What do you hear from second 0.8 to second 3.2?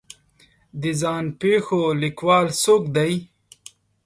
د ځان پېښو لیکوال څوک دی